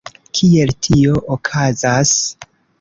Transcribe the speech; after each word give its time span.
Kiel 0.37 0.73
tio 0.87 1.21
okazas? 1.37 2.17